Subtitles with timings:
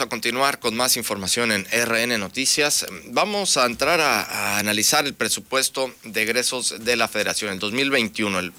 [0.00, 2.86] a continuar con más información en RN Noticias.
[3.06, 8.38] Vamos a entrar a, analizar el presupuesto de egresos de la Federación en 2021.
[8.38, 8.52] El,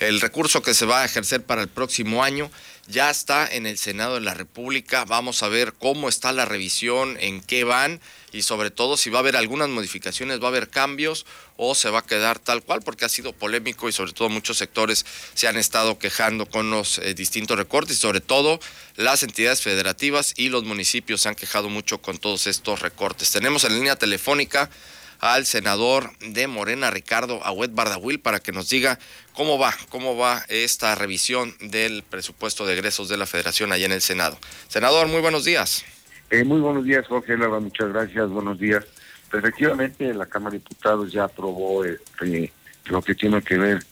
[0.00, 2.50] el recurso que se va a ejercer para el próximo año
[2.88, 5.04] ya está en el Senado de la República.
[5.04, 8.00] Vamos a ver cómo está la revisión, en qué van
[8.32, 11.26] y sobre todo si va a haber algunas modificaciones, va a haber cambios
[11.56, 14.58] o se va a quedar tal cual, porque ha sido polémico y sobre todo muchos
[14.58, 18.60] sectores se han estado quejando con los eh, distintos recortes y sobre todo
[18.96, 23.30] las entidades federativas y los municipios se han quejado mucho con todos estos recortes.
[23.30, 24.70] Tenemos en línea telefónica
[25.20, 28.98] al senador de Morena, Ricardo Agüet Bardahuil, para que nos diga
[29.32, 33.92] cómo va, cómo va esta revisión del presupuesto de egresos de la Federación allá en
[33.92, 34.38] el Senado.
[34.68, 35.84] Senador, muy buenos días.
[36.30, 38.84] Eh, muy buenos días, Jorge Lava, muchas gracias, buenos días.
[39.32, 42.52] Efectivamente, la Cámara de Diputados ya aprobó este,
[42.86, 43.84] lo que tiene que ver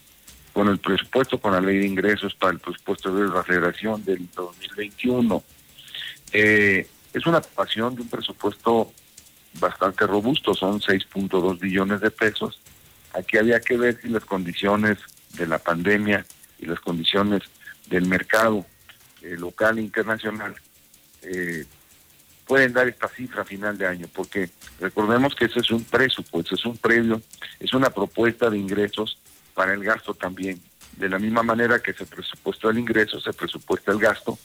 [0.53, 4.29] con el presupuesto, con la ley de ingresos para el presupuesto de la Federación del
[4.35, 5.43] 2021.
[6.33, 8.93] Eh, es una aprobación de un presupuesto
[9.59, 12.61] bastante robusto, son 6.2 billones de pesos.
[13.13, 14.99] Aquí había que ver si las condiciones
[15.35, 16.25] de la pandemia
[16.59, 17.43] y las condiciones
[17.87, 18.67] del mercado
[19.23, 20.55] eh, local e internacional
[21.23, 21.65] eh,
[22.47, 26.55] pueden dar esta cifra a final de año, porque recordemos que ese es un presupuesto,
[26.55, 27.23] es un previo,
[27.59, 29.19] es una propuesta de ingresos
[29.55, 30.61] para el gasto también.
[30.97, 34.39] De la misma manera que se presupuestó el ingreso, se presupuesta el gasto.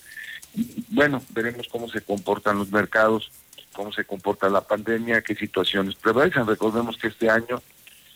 [0.89, 3.31] Bueno, veremos cómo se comportan los mercados
[3.79, 6.45] cómo se comporta la pandemia, qué situaciones prevalecen.
[6.45, 7.61] Recordemos que este año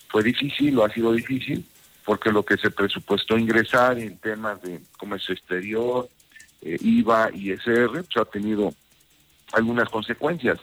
[0.09, 1.63] fue difícil, lo ha sido difícil,
[2.03, 6.09] porque lo que se presupuestó ingresar en temas de comercio exterior,
[6.61, 8.73] eh, IVA y SR, pues ha tenido
[9.53, 10.59] algunas consecuencias.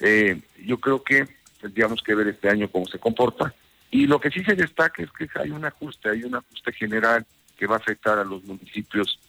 [0.00, 1.28] Eh, yo creo que
[1.60, 3.54] tendríamos que ver este año cómo se comporta.
[3.92, 7.24] Y lo que sí se destaca es que hay un ajuste, hay un ajuste general
[7.56, 9.20] que va a afectar a los municipios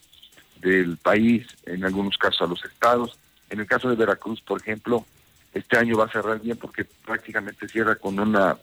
[0.62, 3.20] del país, en algunos casos a los estados.
[3.52, 5.06] En el caso de Veracruz, por ejemplo,
[5.54, 8.58] este año va a cerrar bien porque prácticamente cierra con una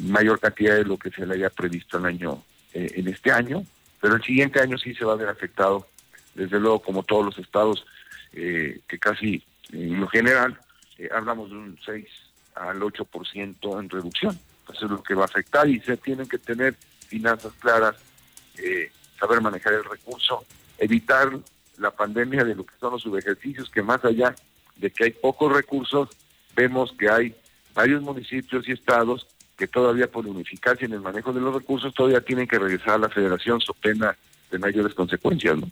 [0.00, 2.42] mayor cantidad de lo que se le haya previsto el año
[2.74, 3.64] eh, en este año,
[4.00, 5.86] pero el siguiente año sí se va a ver afectado,
[6.34, 7.86] desde luego como todos los estados,
[8.32, 10.58] eh, que casi en lo general
[10.98, 12.04] eh, hablamos de un 6
[12.56, 14.36] al 8% en reducción.
[14.72, 16.74] Eso es lo que va a afectar y se tienen que tener
[17.06, 17.94] finanzas claras,
[19.20, 20.44] saber manejar el recurso,
[20.78, 21.30] evitar
[21.78, 24.34] la pandemia de lo que son los subejercicios, que más allá
[24.76, 26.08] de que hay pocos recursos,
[26.54, 27.34] vemos que hay
[27.74, 29.26] varios municipios y estados
[29.56, 32.98] que todavía por unificarse en el manejo de los recursos todavía tienen que regresar a
[32.98, 34.16] la federación so pena
[34.50, 35.70] de mayores consecuencias, ¿no?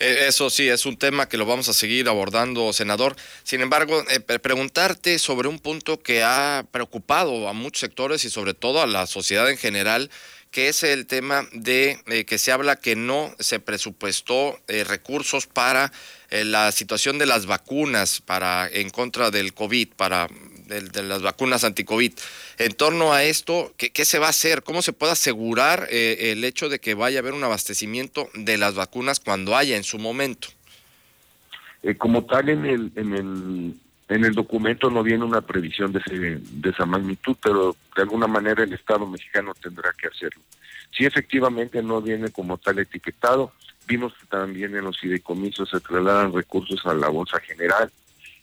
[0.00, 3.14] E, eso sí, es un tema que lo vamos a seguir abordando, senador.
[3.44, 8.54] Sin embargo, eh, preguntarte sobre un punto que ha preocupado a muchos sectores y sobre
[8.54, 10.10] todo a la sociedad en general,
[10.54, 15.48] que es el tema de eh, que se habla que no se presupuestó eh, recursos
[15.48, 15.90] para
[16.30, 20.28] eh, la situación de las vacunas para en contra del COVID, para
[20.68, 22.12] de, las vacunas anti-COVID.
[22.58, 24.62] En torno a esto, ¿qué, se va a hacer?
[24.62, 28.76] ¿Cómo se puede asegurar el hecho de que vaya a haber un abastecimiento de las
[28.76, 30.48] vacunas cuando haya en su momento?
[31.98, 33.74] como tal, en el, en el
[34.08, 38.62] en el documento no viene una previsión de, de esa magnitud, pero de alguna manera
[38.62, 40.42] el Estado mexicano tendrá que hacerlo.
[40.96, 43.52] Si efectivamente no viene como tal etiquetado,
[43.86, 47.90] vimos que también en los fideicomisos se trasladan recursos a la Bolsa General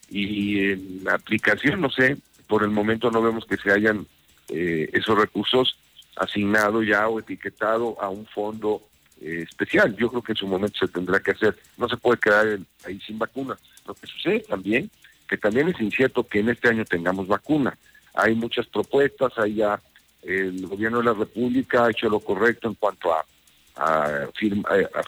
[0.10, 2.18] y en la aplicación, no sé,
[2.48, 4.06] por el momento no vemos que se hayan
[4.50, 5.78] eh, esos recursos
[6.18, 8.82] asignados ya o etiquetado a un fondo
[9.22, 9.96] eh, especial.
[9.96, 11.58] Yo creo que en su momento se tendrá que hacer.
[11.78, 13.58] No se puede quedar ahí sin vacuna.
[13.88, 14.92] Lo que sucede también
[15.32, 17.78] que también es incierto que en este año tengamos vacuna.
[18.14, 19.80] Hay muchas propuestas, ahí ya
[20.24, 23.24] el gobierno de la República ha hecho lo correcto en cuanto a,
[23.78, 24.28] a,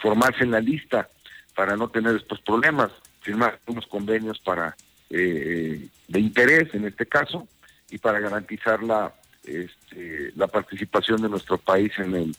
[0.01, 1.09] formarse en la lista
[1.53, 2.89] para no tener estos problemas,
[3.19, 4.77] firmar unos convenios para
[5.09, 7.45] eh, de interés en este caso
[7.91, 9.13] y para garantizar la
[9.43, 12.35] este, la participación de nuestro país en el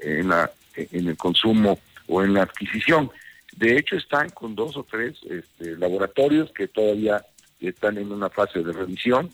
[0.00, 3.10] en la en el consumo o en la adquisición.
[3.56, 7.24] De hecho, están con dos o tres este, laboratorios que todavía
[7.60, 9.30] están en una fase de revisión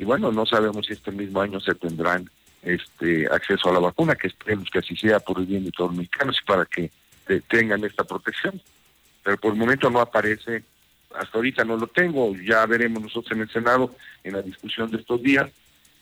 [0.00, 2.30] y bueno, no sabemos si este mismo año se tendrán
[2.62, 5.90] este acceso a la vacuna, que esperemos que así sea por el bien de todos
[5.90, 6.90] los mexicanos y para que
[7.48, 8.60] tengan esta protección.
[9.22, 10.64] Pero por el momento no aparece,
[11.14, 13.94] hasta ahorita no lo tengo, ya veremos nosotros en el Senado
[14.24, 15.50] en la discusión de estos días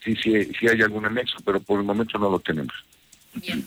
[0.04, 2.74] si, si, si hay algún anexo, pero por el momento no lo tenemos.
[3.34, 3.66] Bien.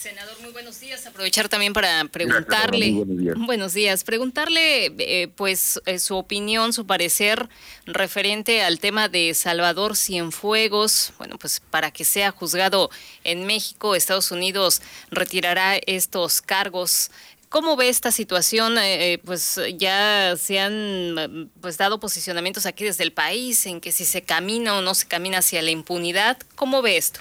[0.00, 1.04] Senador, muy buenos días.
[1.04, 2.90] Aprovechar también para preguntarle,
[3.36, 4.02] buenos, días.
[4.02, 7.50] preguntarle eh, pues eh, su opinión, su parecer
[7.84, 11.12] referente al tema de Salvador Cienfuegos.
[11.18, 12.88] Bueno, pues para que sea juzgado
[13.24, 14.80] en México, Estados Unidos
[15.10, 17.10] retirará estos cargos
[17.50, 18.78] ¿Cómo ve esta situación?
[18.78, 23.92] Eh, eh, pues ya se han pues dado posicionamientos aquí desde el país en que
[23.92, 26.38] si se camina o no se camina hacia la impunidad.
[26.54, 27.20] ¿Cómo ve esto?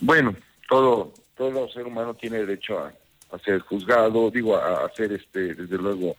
[0.00, 0.36] Bueno,
[0.68, 2.92] todo todo ser humano tiene derecho a,
[3.44, 6.16] ser juzgado, digo, a, hacer este, desde luego,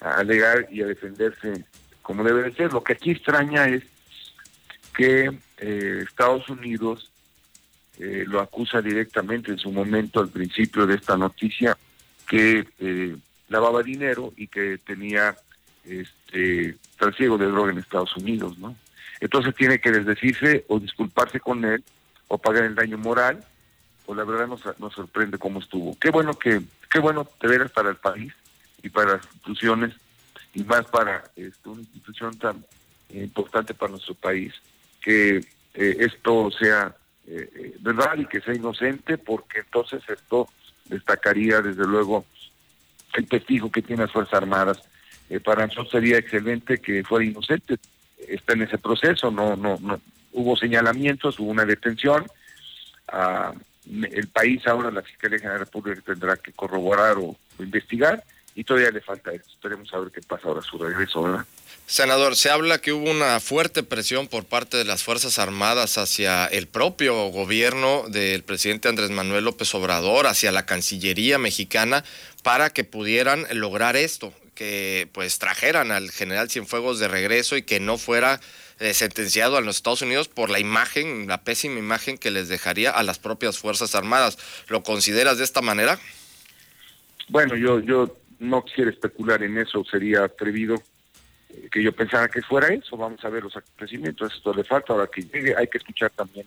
[0.00, 1.64] a alegar y a defenderse
[2.00, 2.72] como debe de ser.
[2.72, 3.82] Lo que aquí extraña es
[4.96, 7.10] que eh, Estados Unidos
[7.98, 11.76] eh, lo acusa directamente en su momento al principio de esta noticia
[12.28, 13.16] que eh,
[13.48, 15.36] lavaba dinero y que tenía
[15.84, 18.74] este trasiego de droga en Estados Unidos, ¿no?
[19.20, 21.84] Entonces tiene que desdecirse o disculparse con él
[22.28, 23.44] o pagar el daño moral,
[24.06, 25.96] o la verdad nos, nos sorprende cómo estuvo.
[25.98, 26.60] Qué bueno que,
[26.90, 28.32] qué bueno de veras para el país
[28.82, 29.94] y para las instituciones
[30.54, 32.64] y más para este, una institución tan
[33.10, 34.52] importante para nuestro país
[35.00, 35.36] que
[35.74, 36.94] eh, esto sea
[37.26, 40.48] eh, eh, verdad y que sea inocente, porque entonces esto
[40.86, 42.24] destacaría desde luego
[43.14, 44.82] el testigo que tiene las Fuerzas Armadas.
[45.44, 47.76] para nosotros sería excelente que fuera inocente.
[48.18, 50.00] Está en ese proceso, no, no, no
[50.32, 52.26] hubo señalamientos, hubo una detención.
[53.08, 53.52] Ah,
[53.86, 58.90] el país ahora, la Fiscalía General de la tendrá que corroborar o, investigar y todavía
[58.90, 59.44] le falta eso.
[59.48, 61.44] Esperemos a ver qué pasa ahora su regreso, ¿verdad?
[61.86, 66.46] Senador, se habla que hubo una fuerte presión por parte de las Fuerzas Armadas hacia
[66.46, 72.02] el propio gobierno del presidente Andrés Manuel López Obrador, hacia la Cancillería mexicana,
[72.42, 77.80] para que pudieran lograr esto, que pues trajeran al general Cienfuegos de regreso y que
[77.80, 78.40] no fuera
[78.80, 82.90] eh, sentenciado a los Estados Unidos por la imagen, la pésima imagen que les dejaría
[82.90, 84.38] a las propias Fuerzas Armadas.
[84.68, 85.98] ¿Lo consideras de esta manera?
[87.28, 90.82] Bueno, yo, yo no quisiera especular en eso, sería atrevido
[91.70, 92.96] que yo pensaba que fuera eso.
[92.96, 94.34] Vamos a ver los acontecimientos.
[94.34, 95.54] Esto le falta ahora que llegue.
[95.56, 96.46] Hay que escuchar también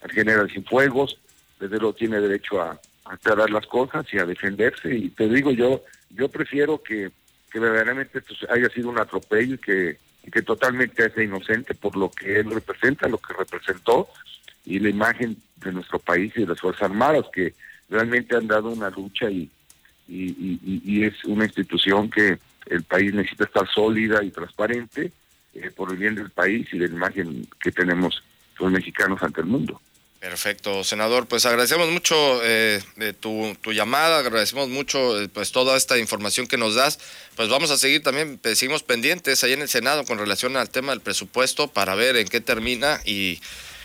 [0.00, 1.18] al general Cienfuegos.
[1.60, 4.94] Desde luego tiene derecho a, aclarar las cosas y a defenderse.
[4.94, 7.10] Y te digo, yo yo prefiero que,
[7.50, 9.98] que verdaderamente haya sido un atropello y que,
[10.30, 14.08] que totalmente sea inocente por lo que él representa, lo que representó
[14.64, 17.54] y la imagen de nuestro país y de las Fuerzas Armadas que
[17.90, 19.50] realmente han dado una lucha y,
[20.08, 25.12] y es una institución que el país necesita estar sólida y transparente
[25.54, 28.22] eh, por el bien del país y de la imagen que tenemos
[28.58, 29.80] los mexicanos ante el mundo.
[30.22, 31.26] Perfecto, senador.
[31.26, 32.14] Pues agradecemos mucho
[32.44, 32.80] eh,
[33.18, 37.00] tu, tu, llamada, agradecemos mucho eh, pues toda esta información que nos das.
[37.34, 40.70] Pues vamos a seguir también, pues, seguimos pendientes ahí en el Senado con relación al
[40.70, 43.40] tema del presupuesto para ver en qué termina y,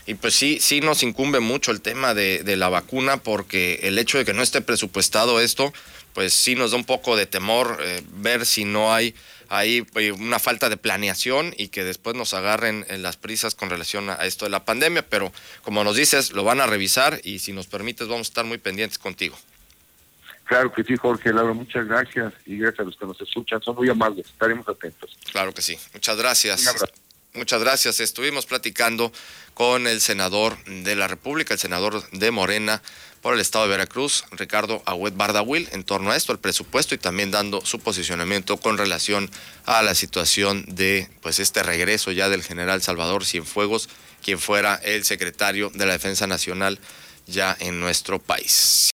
[0.08, 3.98] y pues sí, sí nos incumbe mucho el tema de, de la vacuna porque el
[3.98, 5.70] hecho de que no esté presupuestado esto,
[6.14, 9.14] pues sí nos da un poco de temor eh, ver si no hay
[9.50, 13.68] ahí eh, una falta de planeación y que después nos agarren en las prisas con
[13.68, 17.40] relación a esto de la pandemia, pero como nos dices, lo van a revisar y
[17.40, 19.36] si nos permites vamos a estar muy pendientes contigo.
[20.44, 23.76] Claro que sí, Jorge, Laura, muchas gracias y gracias a los que nos escuchan, son
[23.76, 25.14] muy amables, estaremos atentos.
[25.30, 26.64] Claro que sí, muchas gracias.
[27.34, 28.00] Muchas gracias.
[28.00, 29.12] Estuvimos platicando
[29.54, 32.82] con el senador de la República, el senador de Morena,
[33.20, 36.98] por el estado de Veracruz, Ricardo Agüed Bardahuil, en torno a esto, el presupuesto y
[36.98, 39.30] también dando su posicionamiento con relación
[39.66, 43.88] a la situación de pues este regreso ya del general Salvador Cienfuegos,
[44.22, 46.78] quien fuera el secretario de la Defensa Nacional
[47.26, 48.86] ya en nuestro país.